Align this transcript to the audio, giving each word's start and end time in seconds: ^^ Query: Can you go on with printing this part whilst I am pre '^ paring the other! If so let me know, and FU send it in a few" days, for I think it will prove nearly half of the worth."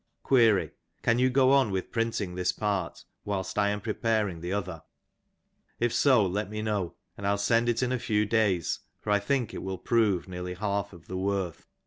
^^ 0.19 0.23
Query: 0.23 0.71
Can 1.03 1.19
you 1.19 1.29
go 1.29 1.51
on 1.51 1.69
with 1.69 1.91
printing 1.91 2.33
this 2.33 2.51
part 2.51 3.05
whilst 3.23 3.59
I 3.59 3.69
am 3.69 3.79
pre 3.81 3.93
'^ 3.93 4.01
paring 4.01 4.41
the 4.41 4.51
other! 4.51 4.81
If 5.79 5.93
so 5.93 6.25
let 6.25 6.49
me 6.49 6.63
know, 6.63 6.95
and 7.19 7.27
FU 7.27 7.37
send 7.37 7.69
it 7.69 7.83
in 7.83 7.91
a 7.91 7.99
few" 7.99 8.25
days, 8.25 8.79
for 8.99 9.11
I 9.11 9.19
think 9.19 9.53
it 9.53 9.61
will 9.61 9.77
prove 9.77 10.27
nearly 10.27 10.55
half 10.55 10.91
of 10.91 11.05
the 11.07 11.17
worth." 11.17 11.67